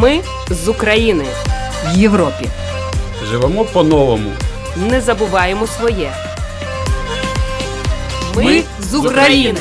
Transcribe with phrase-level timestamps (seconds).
[0.00, 1.24] Ми з України
[1.86, 2.48] в Європі.
[3.24, 4.30] Живемо по-новому.
[4.76, 6.12] Не забуваємо своє.
[8.36, 9.60] Ми з України.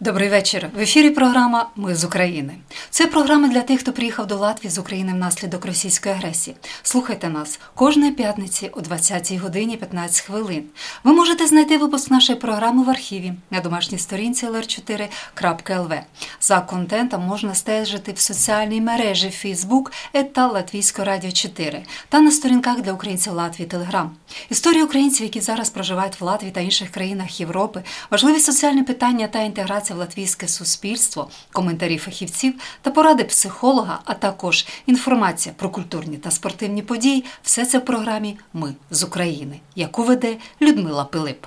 [0.00, 0.68] Добрий вечір.
[0.76, 2.52] В ефірі програма Ми з України.
[2.90, 6.56] Це програма для тих, хто приїхав до Латвії з України внаслідок російської агресії.
[6.82, 10.64] Слухайте нас кожної п'ятниці о 20-й годині 15 хвилин.
[11.04, 16.00] Ви можете знайти випуск нашої програми в архіві на домашній сторінці lr4.lv.
[16.40, 19.90] За контентом можна стежити в соціальній мережі Facebook
[20.32, 24.16] та Латвійське Радіо 4 та на сторінках для українців Латвії Телеграм.
[24.50, 29.42] Історії українців, які зараз проживають в Латвії та інших країнах Європи, важливі соціальні питання та
[29.42, 36.30] інтеграція в латвійське суспільство, коментарі фахівців та поради психолога, а також інформація про культурні та
[36.30, 41.46] спортивні події все це в програмі Ми з України, яку веде Людмила Пилип.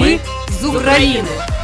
[0.00, 0.18] Ми
[0.60, 1.57] з України.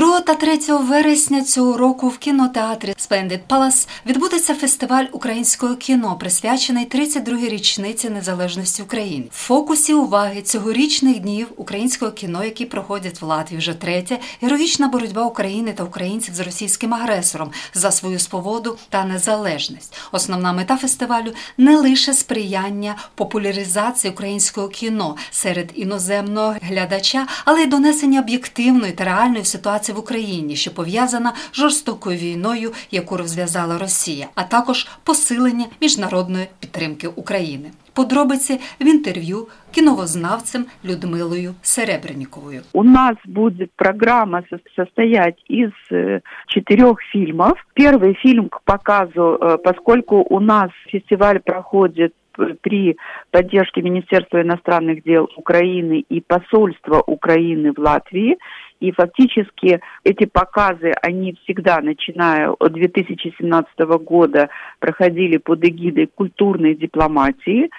[0.00, 6.88] 2 та 3 вересня цього року в кінотеатрі Splendid Palace відбудеться фестиваль українського кіно, присвячений
[6.88, 9.26] 32-й річниці незалежності України.
[9.32, 15.24] В фокусі уваги цьогорічних днів українського кіно, які проходять в Латвії вже третє, героїчна боротьба
[15.24, 19.96] України та українців з російським агресором за свою свободу та незалежність.
[20.12, 28.20] Основна мета фестивалю не лише сприяння популяризації українського кіно серед іноземного глядача, але й донесення
[28.20, 34.43] об'єктивної та реальної ситуації в Україні, що пов'язана з жорстокою війною, яку розв'язала Росія, а
[34.43, 37.71] також посилення міжнародної підтримки України.
[37.93, 42.61] Подробиці в інтерв'ю киновознавцем Людмилою Серебренниковою.
[42.73, 44.43] У нас будет программа
[44.75, 47.53] состоять из э, четырех фильмов.
[47.73, 52.13] Первый фильм к показу, э, поскольку у нас фестиваль проходит
[52.61, 52.97] при
[53.31, 58.37] поддержке Министерства иностранных дел Украины и посольства Украины в Латвии.
[58.80, 67.70] И фактически эти показы, они всегда, начиная от 2017 года, проходили под эгидой культурной дипломатии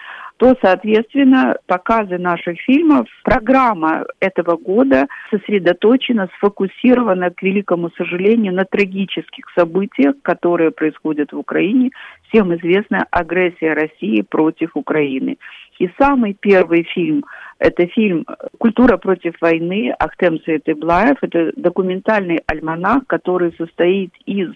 [0.41, 9.45] то, соответственно, показы наших фильмов, программа этого года сосредоточена, сфокусирована, к великому сожалению, на трагических
[9.55, 11.91] событиях, которые происходят в Украине.
[12.27, 15.37] Всем известна агрессия России против Украины.
[15.81, 17.25] И самый первый фильм–
[17.57, 18.27] это фильм
[18.59, 21.17] «Культура против войны» Ахтем Саитеблаев.
[21.21, 24.51] Это документальный альманах, который состоит из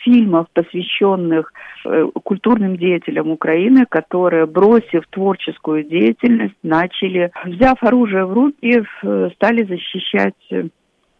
[0.00, 1.50] фильмов, посвященных
[2.24, 8.84] культурным деятелям Украины, которые, бросив творческую деятельность, начали, взяв оружие в руки,
[9.36, 10.34] стали защищать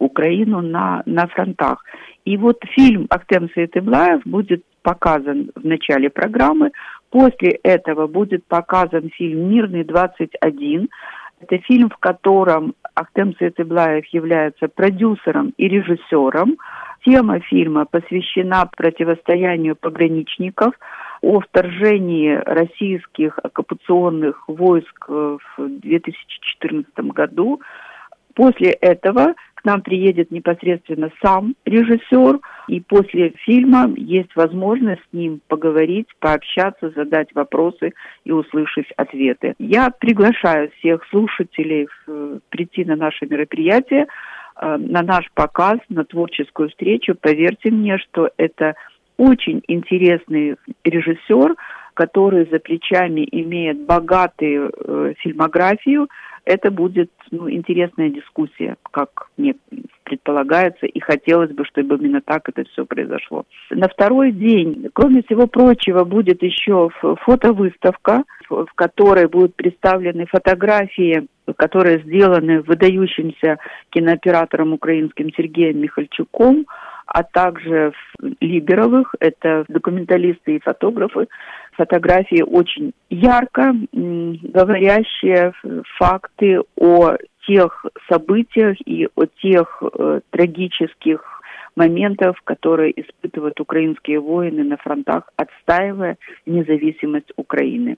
[0.01, 1.85] Украину на, на фронтах.
[2.25, 6.73] И вот фильм Ахтем Саитеблаев будет показан в начале программы.
[7.11, 10.89] После этого будет показан фильм «Мирный 21».
[11.43, 16.57] Это фильм, в котором Ахтем Саитеблаев является продюсером и режиссером.
[17.05, 20.75] Тема фильма посвящена противостоянию пограничников,
[21.23, 27.61] о вторжении российских оккупационных войск в 2014 году.
[28.41, 35.43] После этого к нам приедет непосредственно сам режиссер, и после фильма есть возможность с ним
[35.47, 37.93] поговорить, пообщаться, задать вопросы
[38.25, 39.53] и услышать ответы.
[39.59, 41.87] Я приглашаю всех слушателей
[42.49, 44.07] прийти на наше мероприятие,
[44.59, 47.15] на наш показ, на творческую встречу.
[47.21, 48.75] Поверьте мне, что это
[49.19, 51.57] очень интересный режиссер,
[51.93, 56.09] который за плечами имеет богатую э, фильмографию.
[56.51, 59.55] Это будет ну, интересная дискуссия, как мне
[60.03, 63.45] предполагается, и хотелось бы, чтобы именно так это все произошло.
[63.71, 72.01] На второй день, кроме всего прочего, будет еще фотовыставка, в которой будут представлены фотографии которые
[72.05, 73.59] сделаны выдающимся
[73.91, 76.65] кинооператором украинским Сергеем Михальчуком,
[77.07, 77.93] а также
[78.41, 81.27] Либеровых, это документалисты и фотографы.
[81.81, 85.55] Фотографии очень ярко говорящие
[85.99, 87.17] факты о
[87.47, 91.23] тех событиях и о тех э, трагических
[91.77, 97.97] моментов, которые испытывают украинские воины на фронтах, отстаивая независимость Украины.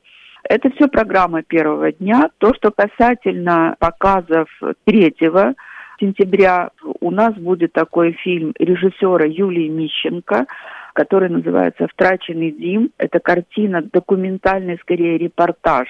[0.48, 2.30] Это все программа первого дня.
[2.38, 4.48] То, что касательно показов
[4.84, 5.54] третьего
[5.98, 6.70] сентября,
[7.00, 10.46] у нас будет такой фильм режиссера Юлии Мищенко,
[10.92, 12.90] который называется «Втраченный Дим».
[12.98, 15.88] Это картина, документальный, скорее, репортаж.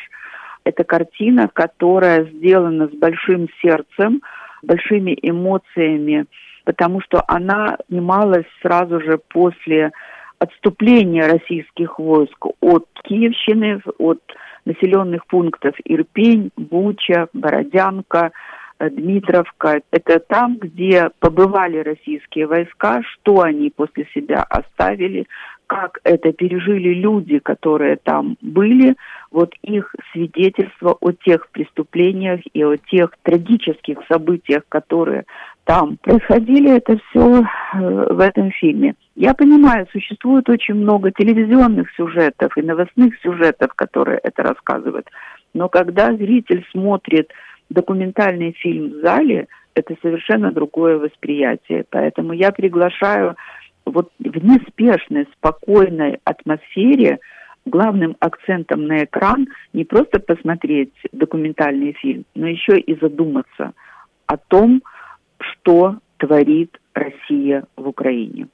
[0.65, 4.23] Это картина, которая сделана с большим сердцем,
[4.63, 6.27] большими эмоциями,
[6.65, 9.91] потому что она снималась сразу же после
[10.39, 14.21] отступления российских войск от Киевщины, от
[14.65, 18.33] населенных пунктов Ирпень, Буча, Бородянка,
[18.91, 19.81] Дмитровка.
[19.91, 25.27] Это там, где побывали российские войска, что они после себя оставили,
[25.67, 28.95] как это пережили люди, которые там были,
[29.31, 35.25] вот их свидетельство о тех преступлениях и о тех трагических событиях, которые
[35.65, 38.97] там происходили, это все э, в этом фильме.
[39.15, 45.09] Я понимаю, существует очень много телевизионных сюжетов и новостных сюжетов, которые это рассказывают,
[45.55, 47.31] но когда зритель смотрит
[47.73, 51.85] документальный фильм в зале, это совершенно другое восприятие.
[51.91, 53.37] Поэтому я приглашаю
[53.85, 57.19] вот в неспешной, спокойной атмосфере
[57.65, 63.73] главным акцентом на экран не просто посмотреть документальный фильм, но еще и задуматься
[64.27, 64.83] о том,
[65.39, 68.49] что творит Россия в Украине.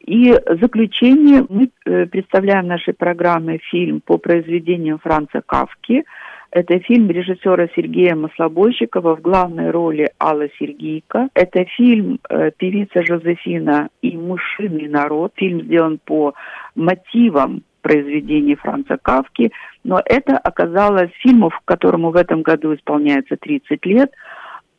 [0.00, 6.04] И в заключение мы э, представляем нашей программе фильм по произведениям Франца Кавки–
[6.56, 11.28] это фильм режиссера Сергея Маслобойщикова в главной роли Алла Сергейка.
[11.34, 15.32] Это фильм э, певица Жозефина и «Мышиный народ».
[15.36, 16.32] Фильм сделан по
[16.74, 19.52] мотивам произведений Франца Кавки,
[19.84, 24.12] но это оказалось фильмом, которому в этом году исполняется 30 лет,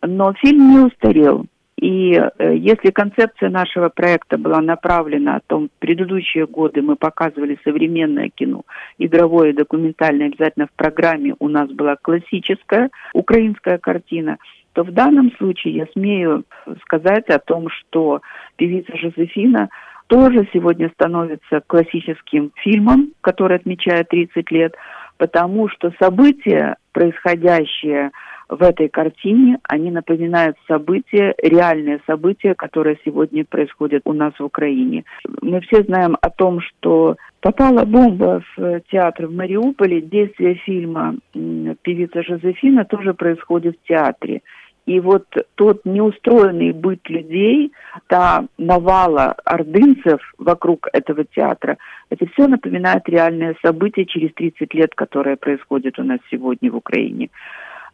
[0.02, 1.46] но фильм не устарел.
[1.80, 8.30] И э, если концепция нашего проекта была направлена о том, предыдущие годы мы показывали современное
[8.30, 8.64] кино,
[8.98, 14.38] игровое, документальное, обязательно в программе у нас была классическая украинская картина,
[14.74, 16.46] то в данном случае я смею
[16.82, 18.22] сказать о том, что
[18.56, 19.70] певица Жозефина
[20.08, 24.76] тоже сегодня становится классическим фильмом, который отмечает 30 лет,
[25.18, 28.12] потому что события, происходящие
[28.50, 35.04] в этой картине, они напоминают события, реальные события, которые сегодня происходят у нас в Украине.
[35.42, 40.02] Мы все знаем о том, что попала бомба в театр в Мариуполе.
[40.02, 44.42] Действие фильма «Певица Жозефина» тоже происходит в театре.
[44.86, 47.74] И вот тот неустроенный быт людей,
[48.08, 51.78] та навала ордынцев вокруг этого театра,
[52.10, 57.30] это все напоминает реальные события через 30 лет, которые происходят у нас сегодня в Украине.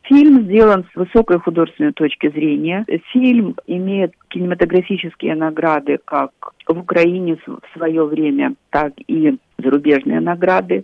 [0.04, 2.86] Фильм сделан с высокой художественной точки зрения.
[3.14, 6.32] Фильм имеет кинематографические награды как
[6.68, 10.84] в Украине в свое время, так и зарубежные награды.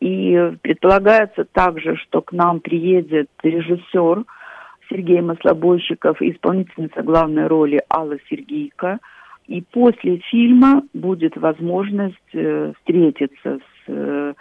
[0.00, 4.24] И предполагается также, что к нам приедет режиссер
[4.88, 8.98] Сергей Маслобойщиков и исполнительница главной роли Алла Сергейка.
[9.46, 14.32] И после фильма будет возможность э, встретиться с э,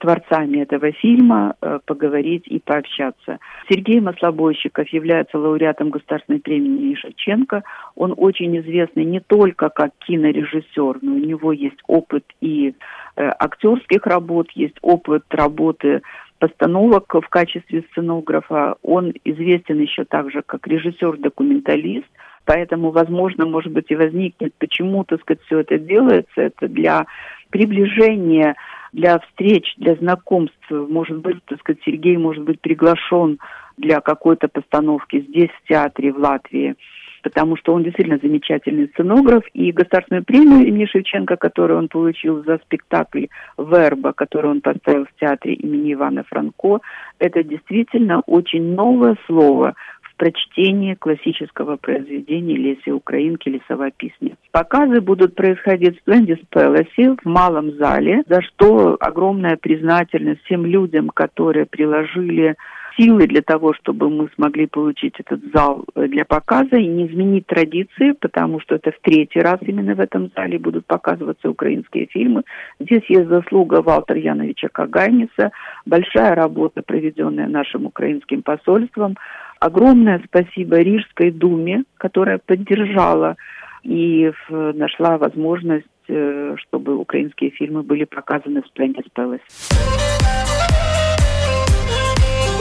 [0.00, 3.38] творцами этого фильма э, поговорить и пообщаться.
[3.68, 7.62] Сергей Маслобойщиков является лауреатом Государственной премии Шевченко.
[7.94, 12.74] Он очень известный не только как кинорежиссер, но у него есть опыт и
[13.16, 16.02] э, актерских работ, есть опыт работы
[16.38, 18.76] постановок в качестве сценографа.
[18.82, 22.08] Он известен еще также как режиссер-документалист.
[22.46, 26.40] Поэтому, возможно, может быть, и возникнет, почему, так сказать, все это делается.
[26.40, 27.04] Это для
[27.50, 28.56] приближения
[28.92, 30.56] для встреч, для знакомств.
[30.70, 33.38] Может быть, так сказать, Сергей может быть приглашен
[33.76, 36.76] для какой-то постановки здесь, в театре, в Латвии.
[37.22, 42.58] Потому что он действительно замечательный сценограф, и государственную премию имени Шевченко, которую он получил за
[42.64, 43.26] спектакль
[43.58, 46.80] «Верба», который он поставил в театре имени Ивана Франко,
[47.18, 49.74] это действительно очень новое слово
[50.20, 54.36] прочтение классического произведения Леси Украинки «Лесовая песня».
[54.52, 61.08] Показы будут происходить в Сплендис Пэласе в малом зале, за что огромная признательность всем людям,
[61.08, 62.54] которые приложили
[62.98, 68.12] силы для того, чтобы мы смогли получить этот зал для показа и не изменить традиции,
[68.20, 72.42] потому что это в третий раз именно в этом зале будут показываться украинские фильмы.
[72.78, 75.50] Здесь есть заслуга Валтера Яновича Кагайниса,
[75.86, 79.16] большая работа, проведенная нашим украинским посольством,
[79.60, 83.36] Огромное спасибо Рижской думе, которая поддержала
[83.82, 89.40] и нашла возможность, э, чтобы украинские фильмы были показаны в Splendid Palace.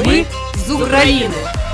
[0.06, 0.25] Мы
[0.56, 1.69] з України.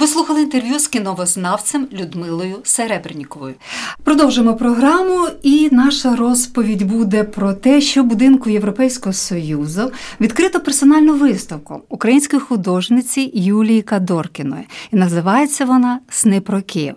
[0.00, 3.54] Ви слухали інтерв'ю з кіновознавцем Людмилою Серебренніковою.
[4.04, 11.80] Продовжимо програму, і наша розповідь буде про те, що будинку Європейського союзу відкрито персональну виставку
[11.88, 14.64] української художниці Юлії Кадоркіної.
[14.92, 16.94] І називається вона Сни про Київ.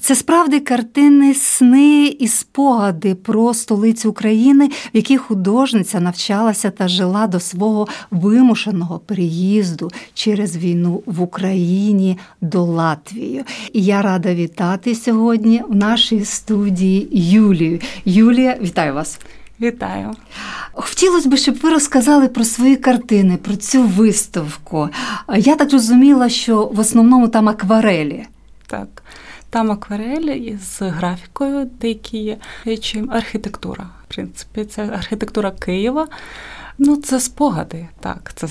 [0.00, 7.26] Це справді картини сни і спогади про столицю України, в якій художниця навчалася та жила
[7.26, 13.44] до свого вимушеного переїзду через війну в Україні до Латвії.
[13.72, 17.80] І я рада вітати сьогодні в нашій студії Юлію.
[18.04, 19.20] Юлія, вітаю вас.
[19.60, 20.10] Вітаю.
[20.72, 24.88] Хотілося б, щоб ви розказали про свої картини, про цю виставку.
[25.36, 28.24] Я так розуміла, що в основному там акварелі.
[28.66, 29.02] Так,
[29.50, 33.84] там акварелі із графікою, деякі є речі, архітектура.
[34.08, 36.08] В принципі, це архітектура Києва.
[36.78, 37.88] Ну, це спогади.
[38.00, 38.48] Так, це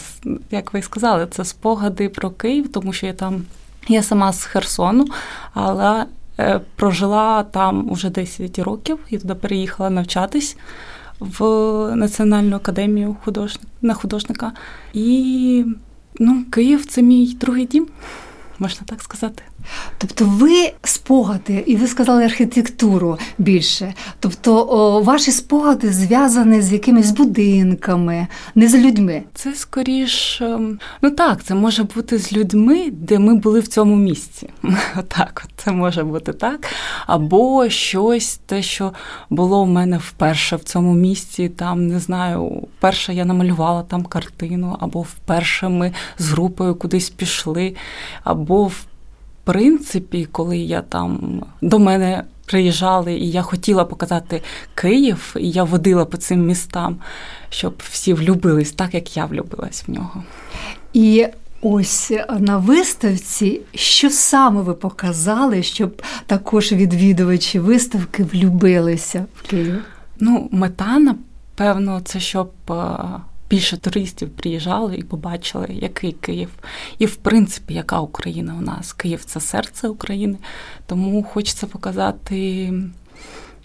[0.52, 3.44] як ви сказали, це спогади про Київ, тому що я там
[3.88, 5.06] я сама з Херсону,
[5.54, 6.06] але
[6.40, 10.58] е, прожила там уже 10 років і туди переїхала навчатись
[11.20, 11.46] в
[11.96, 14.52] Національну академію художник, на художника.
[14.94, 15.66] І
[16.20, 17.88] ну, Київ це мій другий дім,
[18.60, 19.44] можна так сказати.
[19.98, 23.94] Тобто ви спогади, і ви сказали архітектуру більше.
[24.20, 29.24] Тобто о, ваші спогади зв'язані з якимись будинками, не з людьми.
[29.34, 33.96] Це скоріш, ем, ну так, це може бути з людьми, де ми були в цьому
[33.96, 34.50] місці.
[34.98, 36.68] Отак, от це може бути так.
[37.08, 38.94] Або щось, те, що
[39.30, 41.50] було в мене вперше в цьому місці.
[41.50, 47.76] Там не знаю, вперше я намалювала там картину, або вперше ми з групою кудись пішли,
[48.24, 48.86] або в
[49.44, 54.42] принципі, коли я там до мене приїжджали, і я хотіла показати
[54.76, 56.98] Київ, і я водила по цим містам,
[57.50, 60.24] щоб всі влюбились так, як я влюбилась в нього.
[60.94, 61.28] І
[61.62, 69.84] ось на виставці, що саме ви показали, щоб також відвідувачі виставки влюбилися в Київ?
[70.20, 72.52] Ну, мета, напевно, це щоб
[73.52, 76.50] більше туристів приїжджали і побачили, який Київ,
[77.00, 78.94] і в принципі, яка Україна у нас.
[78.94, 80.38] Київ це серце України,
[80.86, 82.74] тому хочеться показати,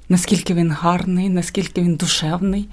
[0.09, 2.69] наскільки він гарний, наскільки він душевний.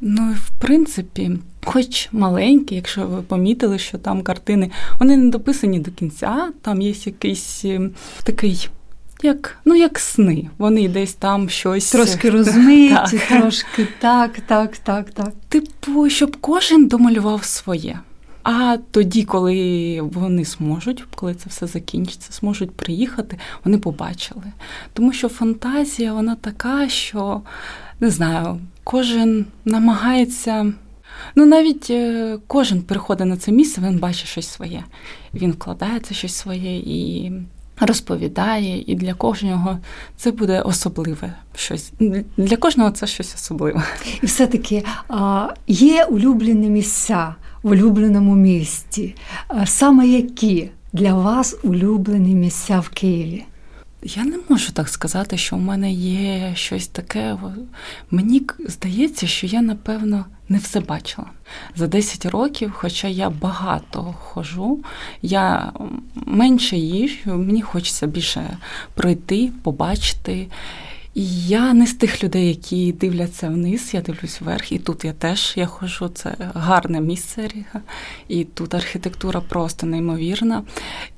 [0.00, 1.30] Ну і в принципі,
[1.64, 6.94] хоч маленький, якщо ви помітили, що там картини вони не дописані до кінця, там є
[7.04, 7.90] якийсь ем,
[8.24, 8.68] такий
[9.22, 10.50] як ну, як сни.
[10.58, 15.32] Вони десь там щось трошки розмиті, трошки так, так, так, так.
[15.48, 17.98] Типу, щоб кожен домалював своє.
[18.42, 24.42] А тоді, коли вони зможуть, коли це все закінчиться, зможуть приїхати, вони побачили.
[24.92, 27.40] Тому що фантазія, вона така, що
[28.00, 30.72] не знаю, кожен намагається.
[31.34, 34.84] Ну, навіть е, кожен приходить на це місце, він бачить щось своє.
[35.34, 37.32] Він вкладається щось своє і
[37.80, 39.78] розповідає, і для кожного
[40.16, 41.92] це буде особливе щось.
[42.36, 43.82] Для кожного це щось особливе.
[44.22, 44.84] І все-таки
[45.66, 49.14] є улюблені місця в улюбленому місті.
[49.64, 53.44] Саме які для вас улюблені місця в Києві?
[54.02, 57.36] Я не можу так сказати, що у мене є щось таке.
[58.10, 61.26] Мені здається, що я, напевно, не все бачила.
[61.76, 64.84] За 10 років, хоча я багато хожу,
[65.22, 65.72] я
[66.14, 68.58] менше їжджу, мені хочеться більше
[68.94, 70.46] пройти, побачити.
[71.14, 75.12] І я не з тих людей, які дивляться вниз, я дивлюсь вверх, і тут я
[75.12, 76.10] теж я ходжу.
[76.14, 77.80] Це гарне місце Ріга,
[78.28, 80.62] і тут архітектура просто неймовірна.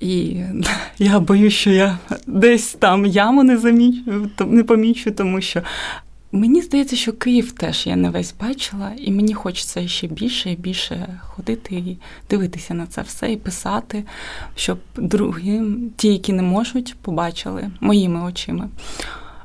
[0.00, 0.36] І
[0.98, 5.62] я боюсь, що я десь там яму не замічу, не помічу, тому що.
[6.34, 10.56] Мені здається, що Київ теж я не весь бачила, і мені хочеться ще більше і
[10.56, 11.98] більше ходити і
[12.30, 14.04] дивитися на це все і писати,
[14.54, 15.62] щоб другі,
[15.96, 18.68] ті, які не можуть, побачили моїми очима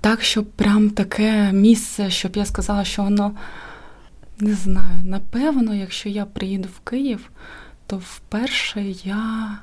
[0.01, 3.31] так, щоб прям таке місце, щоб я сказала, що воно
[4.39, 5.03] не знаю.
[5.03, 7.29] Напевно, якщо я приїду в Київ,
[7.87, 9.57] то вперше я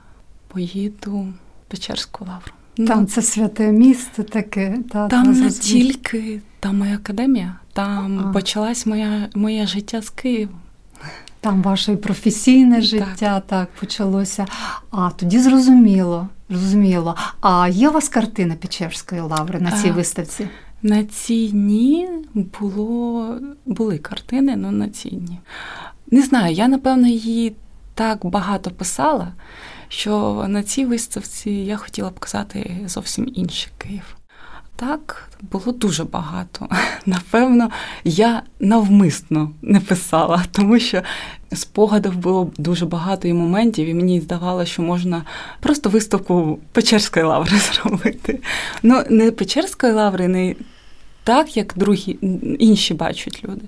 [0.49, 2.53] поїду в Печерську лавру.
[2.77, 4.79] Там ну, це святе місце таке.
[4.91, 8.33] Та, Там не тільки там моя академія, там а.
[8.33, 10.61] почалась моя, моє життя з Києвом.
[11.41, 13.47] Там ваше професійне життя так.
[13.47, 14.47] так почалося.
[14.91, 17.17] А тоді зрозуміло, зрозуміло.
[17.41, 20.49] А є у вас картина Печерської лаври на цій а, виставці?
[20.83, 25.39] На цій ні було були картини, але на цій ні.
[26.11, 27.57] Не знаю, я напевно її
[27.95, 29.33] так багато писала,
[29.89, 34.17] що на цій виставці я хотіла показати зовсім інший Київ.
[34.89, 36.69] Так, було дуже багато.
[37.07, 37.71] Напевно,
[38.05, 41.03] я навмисно не писала, тому що
[41.53, 45.23] спогадів було дуже багато і моментів, і мені здавалося, що можна
[45.61, 48.41] просто виставку Печерської лаври зробити.
[48.83, 50.55] Ну, не Печерської лаври, не
[51.25, 52.19] так, як другі
[52.59, 53.63] інші бачать люди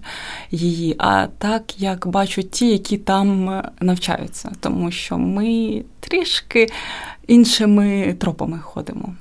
[0.51, 6.69] її, а так, як бачать ті, які там навчаються, тому що ми трішки
[7.27, 9.15] іншими тропами ходимо.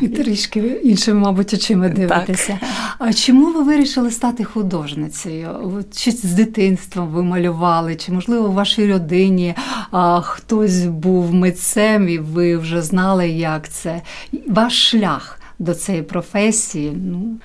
[0.00, 2.58] І трішки іншими, мабуть, очима дивитеся.
[2.60, 2.70] Так.
[2.98, 5.84] А чому ви вирішили стати художницею?
[5.94, 9.54] Чи з дитинства ви малювали, чи, можливо, в вашій родині
[9.90, 14.02] а, хтось був митцем, і ви вже знали, як це?
[14.46, 16.92] Ваш шлях до цієї професії?
[16.96, 17.38] Ну...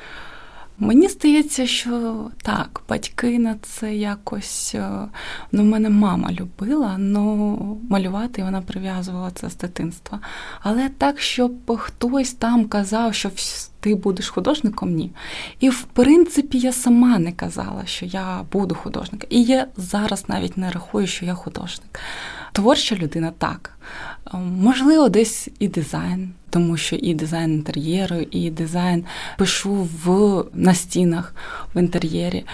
[0.80, 4.76] Мені здається, що так, батьки на це якось.
[4.76, 4.92] Е,
[5.52, 10.20] ну, мене мама любила, ну малювати вона прив'язувала це з дитинства.
[10.62, 13.32] Але так, щоб хтось там казав, що
[13.80, 15.12] ти будеш художником, ні.
[15.60, 19.28] І в принципі я сама не казала, що я буду художником.
[19.30, 22.00] І я зараз навіть не рахую, що я художник.
[22.52, 23.78] Творча людина так.
[24.34, 29.06] Ем, можливо, десь і дизайн, тому що і дизайн інтер'єру, і дизайн
[29.38, 31.36] пишу в на стінах
[31.76, 32.46] в інтер'єрі.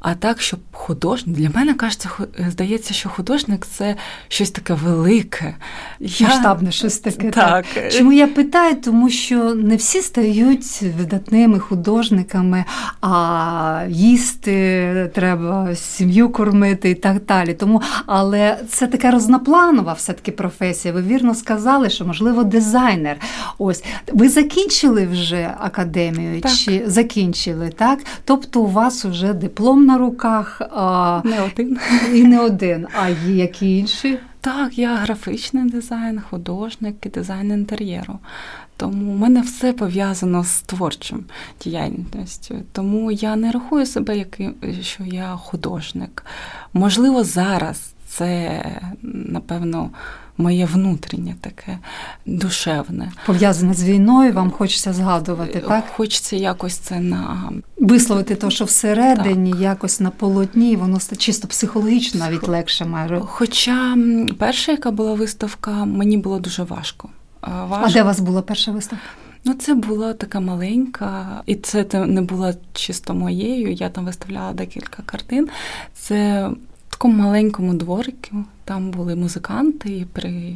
[0.00, 2.10] А так, щоб художник для мене кажеться,
[2.48, 3.96] здається, що художник це
[4.28, 5.54] щось таке велике.
[6.00, 6.28] Я...
[6.28, 7.30] Масштабне щось таке.
[7.30, 7.66] Так.
[7.74, 7.92] так.
[7.92, 8.76] Чому я питаю?
[8.76, 12.64] Тому що не всі стають видатними художниками,
[13.00, 17.54] а їсти треба сім'ю кормити і так далі.
[17.54, 20.94] Тому, але це така рознопланова все-таки професія.
[20.94, 23.16] Ви вірно сказали, що можливо дизайнер.
[23.58, 26.52] Ось ви закінчили вже академію так.
[26.52, 27.98] чи закінчили, так?
[28.24, 30.62] Тобто у вас вже диплом на руках.
[30.70, 31.78] А, Не один.
[32.14, 34.18] І не один, а є які інші?
[34.40, 38.18] Так, я графічний дизайн, художник і дизайн інтер'єру.
[38.76, 41.24] Тому в мене все пов'язано з творчим
[41.64, 42.54] діяльністю.
[42.72, 44.26] Тому я не рахую себе,
[44.82, 46.24] що я художник.
[46.72, 48.62] Можливо, зараз це,
[49.02, 49.90] напевно,
[50.38, 51.78] моє внутрішнє таке
[52.26, 53.12] душевне.
[53.26, 55.84] Пов'язане з війною, вам хочеться згадувати, так?
[55.96, 59.60] Хочеться якось це на висловити те, що всередині, так.
[59.60, 63.20] якось на полотні, воно чисто психологічно навіть легше має.
[63.20, 63.96] Хоча
[64.38, 67.08] перша, яка була виставка, мені було дуже важко.
[67.42, 67.80] важко.
[67.84, 69.04] А де у вас була перша виставка?
[69.44, 73.72] Ну, це була така маленька, і це не була чисто моєю.
[73.72, 75.48] Я там виставляла декілька картин.
[75.94, 76.50] Це
[76.98, 78.44] такому маленькому дворику.
[78.64, 80.54] Там були музиканти, і при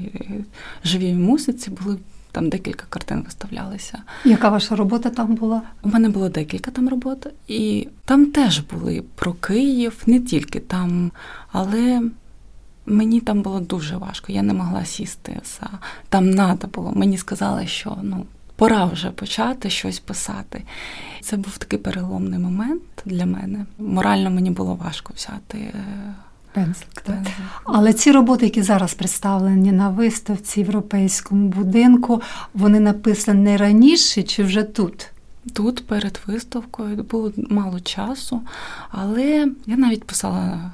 [0.84, 1.99] живій музиці були.
[2.32, 3.99] Там декілька картин виставлялися.
[4.25, 5.62] Яка ваша робота там була?
[5.82, 11.12] У мене було декілька там робот, і там теж були про Київ, не тільки там,
[11.52, 12.02] але
[12.87, 14.32] мені там було дуже важко.
[14.32, 15.40] Я не могла сісти.
[15.44, 15.68] За...
[16.08, 16.92] Там треба було.
[16.94, 18.26] Мені сказали, що ну,
[18.57, 20.62] пора вже почати щось писати.
[21.20, 23.66] Це був такий переломний момент для мене.
[23.78, 25.74] Морально мені було важко взяти.
[26.55, 27.19] Пензлик, так.
[27.65, 32.23] Але ці роботи, які зараз представлені на виставці в європейському будинку,
[32.55, 35.09] вони написані не раніше чи вже тут?
[35.55, 38.41] Тут перед виставкою було мало часу,
[38.91, 40.71] але я навіть писала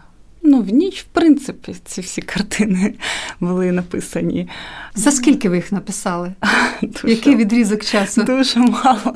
[0.48, 2.94] ну, в ніч, в принципі, ці всі картини
[3.40, 4.48] були написані.
[4.94, 6.32] За скільки ви їх написали?
[6.82, 8.22] Дуже, Який відрізок часу?
[8.22, 9.14] Дуже мало.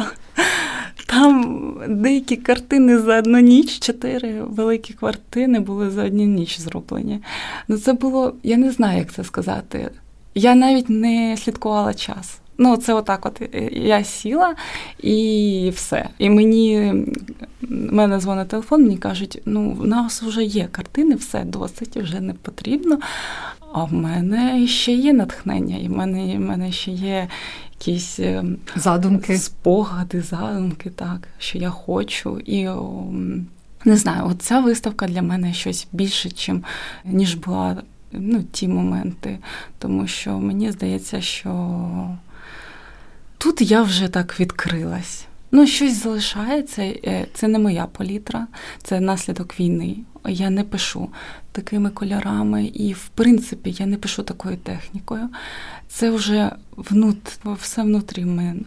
[1.07, 7.21] Там деякі картини за одну ніч, чотири великі картини були за одну ніч зроблені.
[7.69, 9.91] Ну це було, я не знаю, як це сказати.
[10.35, 12.42] Я навіть не слідкувала час.
[12.59, 14.55] Ну, це отак, от я сіла
[15.03, 16.09] і все.
[16.19, 16.93] І мені
[17.69, 22.35] мене дзвонить телефон, мені кажуть, ну, в нас вже є картини, все досить, вже не
[22.35, 22.99] потрібно.
[23.73, 27.29] А в мене ще є натхнення, і в мене в мене ще є
[27.73, 28.45] якісь е,
[28.77, 32.39] задумки, спогади, задумки, так, що я хочу.
[32.39, 32.69] І
[33.85, 36.65] не знаю, от ця виставка для мене щось більше, чим,
[37.05, 39.39] ніж була ну, ті моменти.
[39.79, 41.79] Тому що мені здається, що
[43.43, 45.25] тут я вже так відкрилась.
[45.53, 48.47] Ну, щось залишається, е, це не моя палітра,
[48.83, 49.97] це наслідок війни.
[50.29, 51.09] Я не пишу
[51.53, 55.29] такими кольорами, і, в принципі, я не пишу такою технікою.
[55.89, 58.63] Це вже внут, все внутрі мене.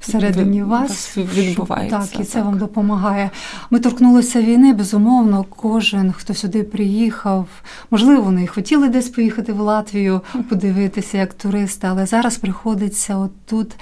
[0.00, 1.98] Всередині вас відбувається.
[1.98, 2.44] Так, і це так.
[2.44, 3.30] вам допомагає.
[3.70, 7.48] Ми торкнулися війни, безумовно, кожен, хто сюди приїхав,
[7.90, 13.76] можливо, вони хотіли десь поїхати в Латвію, подивитися як туристи, але зараз приходиться отут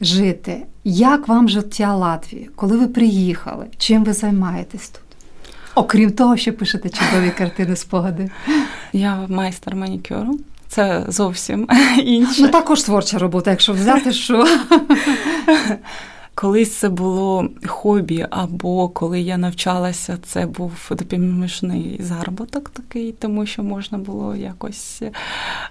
[0.00, 0.66] жити.
[0.84, 2.50] Як вам життя Латвії?
[2.56, 3.66] Коли ви приїхали?
[3.78, 5.02] Чим ви займаєтесь тут?
[5.74, 8.30] Окрім того, що пишете чудові картини спогади.
[8.92, 10.38] Я майстер манікюру.
[10.68, 11.68] Це зовсім
[12.04, 12.42] інше.
[12.42, 14.46] Ну також творча робота, якщо взяти, що
[16.34, 23.62] Колись це було хобі, або коли я навчалася, це був допоміжний заробіток такий, тому що
[23.62, 25.02] можна було якось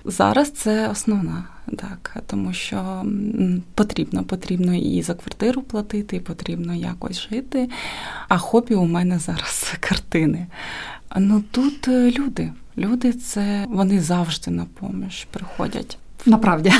[0.06, 1.44] зараз це основна,
[1.78, 3.04] так, тому що
[3.74, 7.70] потрібно, потрібно і за квартиру платити, і потрібно якось жити.
[8.28, 10.48] А хобі у мене зараз картини.
[11.18, 12.52] Ну тут е, люди.
[12.78, 15.98] Люди це вони завжди на поміж приходять.
[16.26, 16.74] Направді.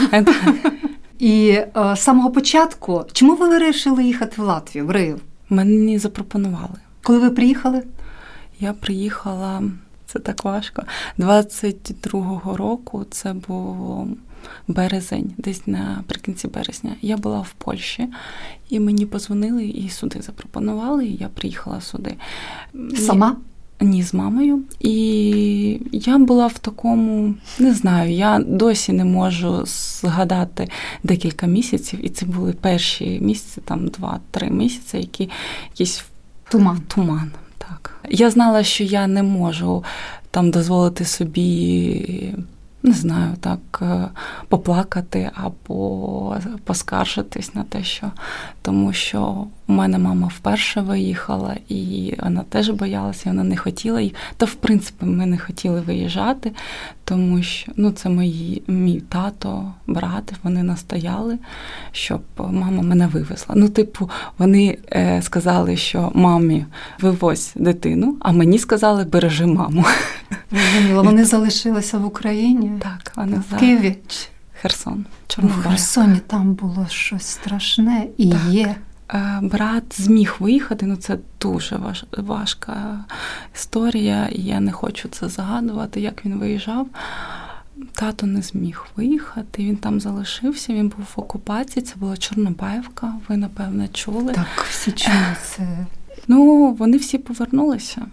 [1.20, 5.22] І е, з самого початку, чому ви вирішили їхати в Латвію, в Рив?
[5.50, 6.80] Мені запропонували.
[7.04, 7.84] Коли ви приїхали?
[8.60, 9.64] Я приїхала
[10.06, 10.84] Це так важко.
[11.18, 14.08] 22-го року це був
[14.68, 16.96] березень, десь наприкінці березня.
[17.02, 18.08] Я була в Польщі,
[18.70, 22.16] і мені позвонили і сюди запропонували, і я приїхала сюди.
[22.98, 23.36] Сама?
[23.82, 24.64] Ні, з мамою.
[24.80, 30.70] І я була в такому, не знаю, я досі не можу згадати
[31.04, 35.30] декілька місяців, і це були перші місяці, там два-три місяці, які
[35.70, 36.04] якісь
[36.50, 36.82] туман.
[36.88, 38.02] Туман, так.
[38.10, 39.84] Я знала, що я не можу
[40.32, 42.36] там дозволити собі
[42.84, 44.10] не знаю, так е,
[44.48, 48.12] поплакати або поскаржитись на те, що
[48.62, 54.10] тому що у мене мама вперше виїхала, і вона теж боялася, вона не хотіла.
[54.38, 56.52] Та, в принципі, ми не хотіли виїжджати,
[57.04, 61.38] тому що ну, це мої мій тато, брат, вони настояли,
[61.92, 63.56] щоб мама мене вивезла.
[63.56, 66.66] Ну, типу, вони е, сказали, що мамі
[67.02, 69.86] вивозь дитину, а мені сказали, бережи маму.
[70.52, 72.72] Розуміло, вони залишилися в Україні.
[72.80, 73.98] Так, вони в Києві.
[74.62, 75.06] Херсон.
[75.38, 78.42] В Херсоні там було щось страшне і так.
[78.50, 78.76] є.
[79.14, 83.06] Е, брат зміг виїхати, ну це дуже важ, важка
[83.56, 86.88] історія, і я не хочу це згадувати, як він виїжджав.
[87.94, 93.38] Тато не зміг виїхати, він там залишився, він був в окупації, це була Чорнобаївка, ви,
[93.38, 94.34] напевне, чули.
[94.34, 95.86] Так, всі чули це.
[96.28, 98.06] Ну, вони всі повернулися.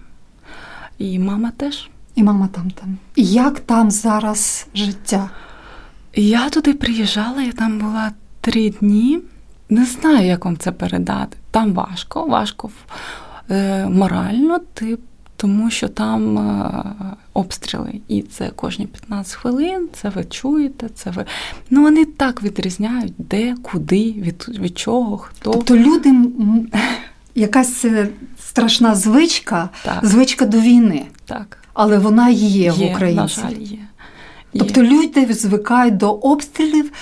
[0.98, 1.90] І мама теж.
[2.14, 2.98] І мама там там.
[3.16, 5.30] Як там зараз життя?
[6.14, 9.20] Я туди приїжджала, я там була три дні.
[9.68, 11.36] Не знаю, як вам це передати.
[11.50, 12.70] Там важко, важко
[13.50, 15.00] е, морально, тип,
[15.36, 16.84] тому що там е,
[17.34, 18.00] обстріли.
[18.08, 21.24] І це кожні 15 хвилин, це ви чуєте, це ви.
[21.70, 25.50] Ну вони так відрізняють, де, куди, від, від чого, хто.
[25.50, 26.14] Тобто люди
[27.34, 30.06] якась е, страшна звичка, так.
[30.06, 31.06] звичка до війни.
[31.24, 31.58] Так.
[31.74, 33.20] Але вона є, є в Україні.
[33.20, 33.78] На жаль, є.
[34.58, 36.92] Тобто люди звикають до обстрілів,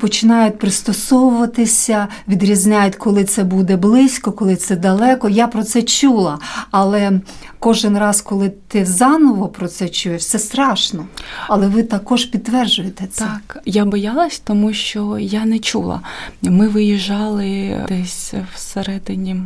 [0.00, 5.28] починають пристосовуватися, відрізняють, коли це буде близько, коли це далеко.
[5.28, 6.38] Я про це чула,
[6.70, 7.20] але
[7.58, 11.06] кожен раз, коли ти заново про це чуєш, це страшно.
[11.48, 13.24] Але ви також підтверджуєте це.
[13.24, 16.00] Так, я боялась, тому що я не чула.
[16.42, 19.36] Ми виїжджали десь всередині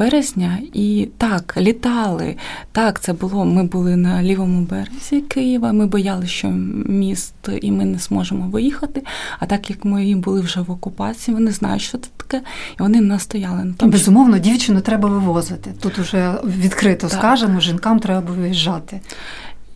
[0.00, 2.36] березня, і так, літали.
[2.72, 3.44] Так, це було.
[3.44, 5.72] Ми були на лівому березі Києва.
[5.72, 6.48] Ми боялися, що
[6.86, 9.02] міст і ми не зможемо виїхати.
[9.38, 12.42] А так як ми були вже в окупації, вони знають, що це таке,
[12.80, 13.92] і вони настояли на тому.
[13.92, 15.70] Безумовно, дівчину треба вивозити.
[15.82, 17.18] Тут уже відкрито так.
[17.18, 19.00] скажемо, жінкам треба виїжджати.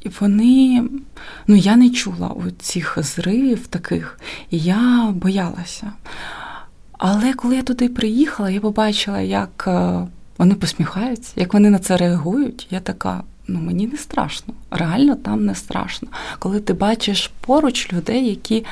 [0.02, 0.82] І вони,
[1.46, 4.18] ну я не чула цих зривів таких,
[4.50, 5.92] і я боялася.
[7.06, 10.06] Але коли я туди приїхала, я побачила, як е,
[10.38, 12.66] вони посміхаються, як вони на це реагують.
[12.70, 14.54] Я така, ну мені не страшно.
[14.70, 16.08] Реально там не страшно.
[16.38, 18.64] Коли ти бачиш поруч людей, які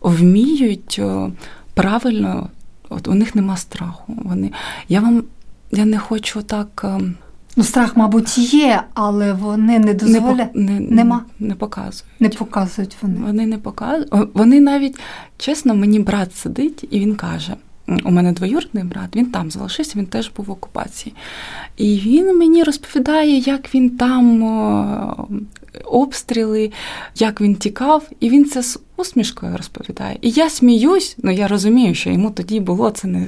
[0.00, 1.30] вміють е,
[1.74, 2.48] правильно,
[2.88, 4.14] от у них нема страху.
[4.24, 4.52] Вони,
[4.88, 5.24] Я вам
[5.72, 6.84] я не хочу так.
[6.84, 7.00] Е,
[7.56, 10.54] ну, страх, мабуть, є, але вони не дозволяють.
[10.54, 11.24] Не, не, Нема.
[11.38, 12.04] Не показують.
[12.20, 13.18] Не показують вони.
[13.26, 14.08] Вони не показують.
[14.34, 14.98] Вони навіть,
[15.38, 17.56] чесно, мені брат сидить і він каже:
[18.04, 21.14] у мене двоюрідний брат, він там залишився, він теж був в окупації.
[21.76, 24.42] І він мені розповідає, як він там
[25.84, 26.72] обстріли,
[27.16, 30.18] як він тікав, і він це з усмішкою розповідає.
[30.20, 33.26] І я сміюсь, ну я розумію, що йому тоді було це не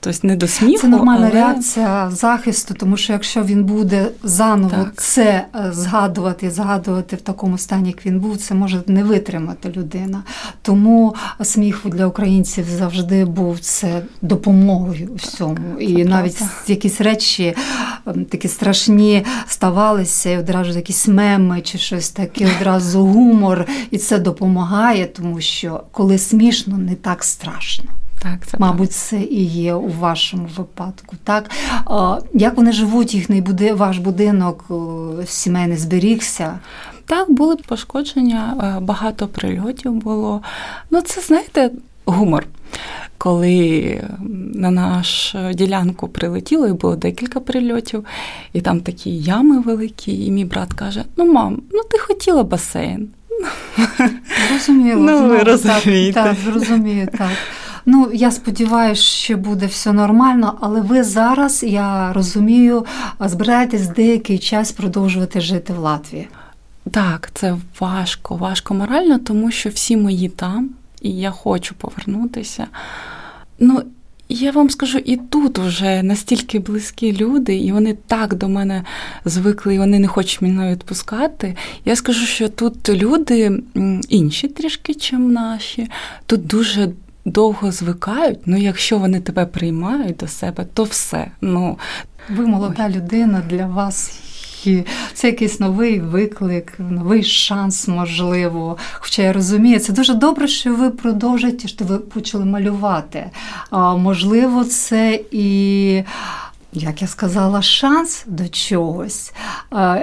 [0.00, 1.34] Тобто не до сміху, Це нормальна але...
[1.34, 4.92] реакція захисту, тому що якщо він буде заново так.
[4.96, 10.22] це е, згадувати, згадувати в такому стані, як він був, це може не витримати людина.
[10.62, 15.54] Тому сміх для українців завжди був це допомогою всьому.
[15.54, 16.54] Так, і навіть правда.
[16.66, 17.54] якісь речі
[18.06, 24.18] ем, такі страшні ставалися, і одразу якісь меми чи щось таке, одразу гумор, і це
[24.18, 27.90] допомагає, тому що коли смішно, не так страшно.
[28.22, 31.16] Так, це мабуть, це і є у вашому випадку.
[31.24, 31.50] Так
[32.34, 34.64] як вони живуть, їхній буде ваш будинок
[35.26, 36.58] сімейний зберігся?
[37.06, 40.42] Так, були пошкодження, е, багато прильотів було.
[40.90, 41.70] Ну, це знаєте,
[42.04, 42.46] гумор.
[43.18, 44.00] Коли
[44.54, 48.04] на нашу ділянку прилетіло, і було декілька прильотів,
[48.52, 53.08] і там такі ями великі, і мій брат каже: Ну, мам, ну ти хотіла басейн.
[54.48, 56.12] Зрозуміло, ну, ви розумієте.
[56.12, 57.30] Так, так, зрозумію, так.
[57.92, 62.86] Ну, я сподіваюся, що буде все нормально, але ви зараз, я розумію,
[63.20, 66.28] збираєтесь деякий час продовжувати жити в Латвії.
[66.90, 70.70] Так, це важко, важко морально, тому що всі мої там,
[71.02, 72.66] і я хочу повернутися.
[73.58, 73.82] Ну,
[74.28, 78.84] Я вам скажу, і тут вже настільки близькі люди, і вони так до мене
[79.24, 81.56] звикли, і вони не хочуть мене відпускати.
[81.84, 83.62] Я скажу, що тут люди
[84.08, 85.90] інші трішки, чим наші,
[86.26, 86.92] тут дуже.
[87.24, 91.30] Довго звикають, ну якщо вони тебе приймають до себе, то все.
[91.40, 91.78] Ну
[92.30, 94.20] ви молода людина для вас
[94.66, 94.82] і
[95.14, 98.76] це якийсь новий виклик, новий шанс, можливо.
[98.92, 103.30] Хоча я розумію, це дуже добре, що ви продовжуєте, що ви почали малювати.
[103.70, 106.02] А, Можливо, це і.
[106.72, 109.32] Як я сказала, шанс до чогось.
[109.70, 109.98] А,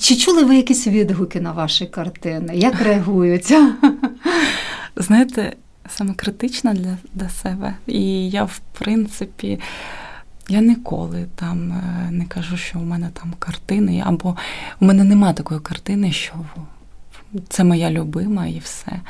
[0.00, 2.56] Чи чули ви якісь відгуки на ваші картини?
[2.56, 3.54] Як реагують?
[4.96, 5.52] Знаєте,
[5.88, 7.74] саме критична для, для себе.
[7.86, 9.60] І я, в принципі,
[10.48, 14.36] я ніколи там е, не кажу, що у мене там картини, або
[14.80, 16.34] у мене нема такої картини, що
[17.48, 19.00] це моя любима і все.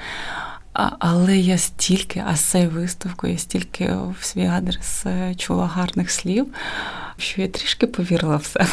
[0.72, 5.66] А, Але я стільки, а з цією виставкою, я стільки в свій адрес е, чула
[5.66, 6.46] гарних слів,
[7.18, 8.68] що я трішки повірила в себе.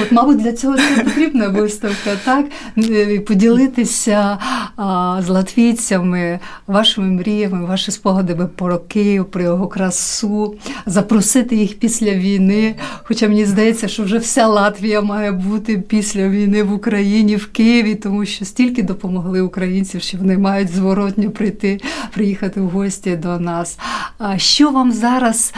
[0.00, 2.46] От, Мабуть, для цього це потрібна виставка, так?
[2.78, 4.38] Е, поділитися
[4.76, 10.54] а, з латвійцями вашими мріями, ваші спогадами про Київ, про його красу,
[10.86, 12.74] запросити їх після війни.
[13.02, 17.94] Хоча мені здається, що вже вся Латвія має бути після війни в Україні, в Києві,
[17.94, 21.80] тому що стільки допомогли українців, що вони мають зворотньо прийти,
[22.14, 23.78] приїхати в гості до нас.
[24.18, 25.54] А що вам зараз,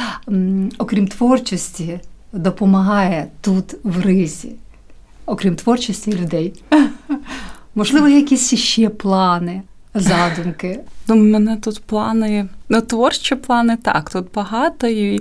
[0.79, 1.24] окрім творчості,
[2.33, 4.53] допомагає тут в ризі,
[5.27, 6.63] окрім творчості людей?
[7.75, 9.63] Можливо, якісь ще плани,
[9.95, 10.81] задумки?
[11.09, 15.21] Ну, У мене тут плани, ну, творчі плани так, тут багато, і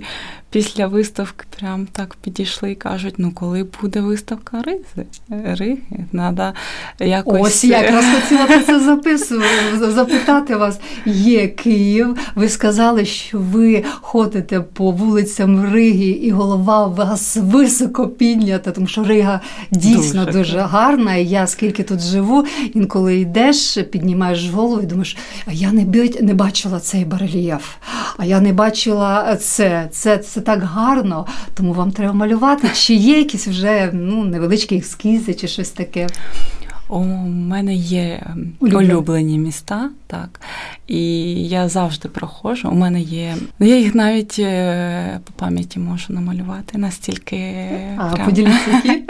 [0.54, 5.08] після виставки прям так підійшли і кажуть: ну коли буде виставка Ризи?
[5.30, 6.54] Риги, треба
[7.00, 7.42] якось.
[7.42, 9.48] Ось якраз хотіла про це записувати,
[9.92, 10.80] запитати вас.
[11.06, 12.18] Є Київ.
[12.36, 18.88] Ви сказали, що ви ходите по вулицям Риги, і голова у вас високо піднята, тому
[18.88, 19.42] що Рига
[19.72, 21.16] дійсно дуже, дуже гарна.
[21.16, 26.34] І я скільки тут живу, інколи йдеш, піднімаєш голову і думаєш, а я не не
[26.34, 27.76] бачила цей барельєф,
[28.18, 29.90] а я не бачила це.
[29.92, 32.68] Це це так гарно, тому вам треба малювати.
[32.74, 36.08] Чи є якісь вже ну, невеличкі ескізи чи щось таке?
[36.88, 38.94] У мене є ем, Улюблені.
[38.94, 40.42] улюблені міста, так.
[40.88, 42.70] І я завжди проходжу.
[42.70, 43.36] У мене є.
[43.60, 47.56] Ну, я їх навіть е, по пам'яті можу намалювати настільки.
[47.98, 48.26] А, прям...
[48.26, 49.04] поділіться які?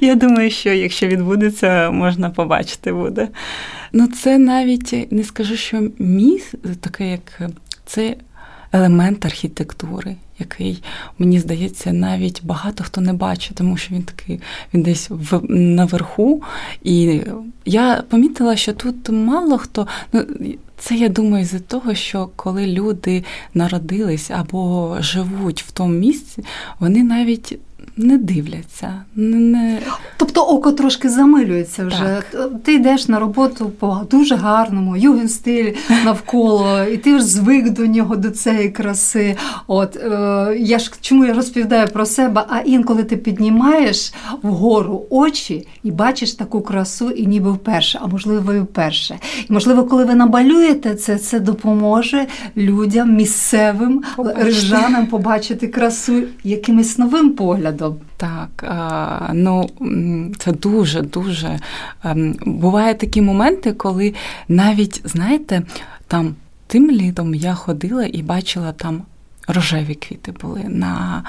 [0.06, 3.28] Я думаю, що якщо відбудеться, можна побачити буде.
[3.92, 7.50] Ну, це навіть не скажу, що міст таке, як
[7.86, 8.16] це
[8.72, 10.82] елемент архітектури, який,
[11.18, 14.40] мені здається, навіть багато хто не бачить, тому що він такий,
[14.74, 16.42] він десь в наверху.
[16.82, 17.20] І
[17.64, 19.86] я помітила, що тут мало хто.
[20.12, 20.24] ну,
[20.78, 26.44] це я думаю, з того, що коли люди народились або живуть в тому місці,
[26.78, 27.58] вони навіть
[27.98, 28.92] не дивляться.
[29.16, 29.78] Не...
[30.16, 32.22] Тобто око трошки замилюється вже.
[32.32, 32.50] Так.
[32.62, 35.72] Ти йдеш на роботу по дуже гарному, югенстиль
[36.04, 39.36] навколо, і ти ж звик до нього, до цієї краси.
[39.66, 45.66] От е, я ж чому я розповідаю про себе, а інколи ти піднімаєш вгору очі
[45.82, 49.18] і бачиш таку красу, і ніби вперше, а можливо, і вперше.
[49.50, 54.02] І можливо, коли ви набалюєте це, це допоможе людям місцевим
[54.36, 57.87] рижанам побачити красу якимось новим поглядом.
[58.20, 58.64] Так,
[59.32, 59.70] ну
[60.38, 61.58] це дуже дуже
[62.04, 64.14] ем, бувають такі моменти, коли
[64.48, 65.62] навіть, знаєте,
[66.06, 66.34] там
[66.66, 69.02] тим літом я ходила і бачила там
[69.48, 71.22] рожеві квіти були на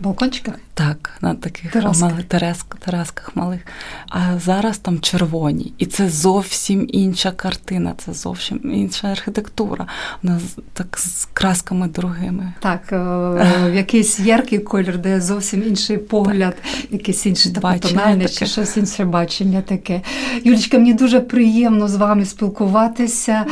[0.00, 0.54] балкончиках?
[0.74, 3.60] Так, на таких малих тересках, терасках малих.
[4.08, 5.72] А зараз там червоні.
[5.78, 9.86] І це зовсім інша картина, це зовсім інша архітектура.
[10.22, 10.40] Вона
[10.72, 12.52] так з красками другими.
[12.60, 12.96] Так, е,
[13.70, 16.54] в якийсь яркий колір, де зовсім інший погляд,
[16.90, 20.00] якийсь інший тональне, чи щось інше бачення таке.
[20.44, 23.46] Юлічка, мені дуже приємно з вами спілкуватися.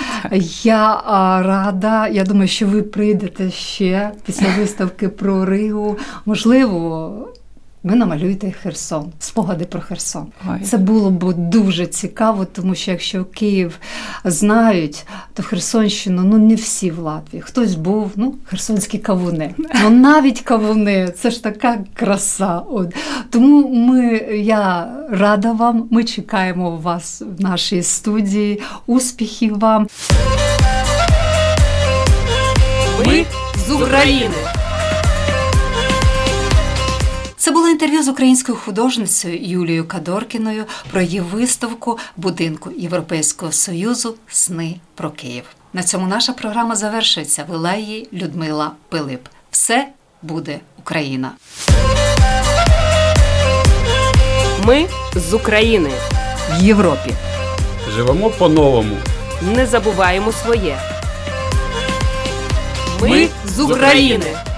[0.62, 1.02] Я
[1.42, 2.08] рада.
[2.08, 5.96] Я думаю, що ви прийдете ще після виставки про Ригу
[6.40, 7.12] можливо,
[7.82, 10.26] ви намалюєте Херсон, спогади про Херсон.
[10.50, 10.60] Ой.
[10.60, 13.78] Це було б дуже цікаво, тому що якщо Київ
[14.24, 17.42] знають, то Херсонщину ну не всі в Латвії.
[17.42, 19.54] Хтось був, ну, херсонські кавуни.
[19.82, 22.62] Ну навіть кавуни, це ж така краса.
[22.70, 22.94] От.
[23.30, 24.06] Тому ми,
[24.44, 28.62] я рада вам, ми чекаємо вас в нашій студії.
[28.86, 29.88] Успіхів вам.
[33.06, 33.24] Ми
[33.68, 34.59] з України.
[37.40, 44.80] Це було інтерв'ю з українською художницею Юлією Кадоркіною про її виставку будинку Європейського союзу Сни
[44.94, 45.44] про Київ.
[45.72, 47.44] На цьому наша програма завершується.
[47.48, 49.20] Вела її Людмила Пилип.
[49.50, 49.88] Все
[50.22, 51.32] буде Україна.
[54.66, 55.90] Ми з України.
[56.50, 57.14] В Європі.
[57.96, 58.96] Живемо по-новому.
[59.42, 60.78] Не забуваємо своє.
[63.00, 64.49] Ми з України.